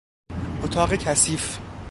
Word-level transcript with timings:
اتاق 0.63 0.95
کثیف 0.95 1.59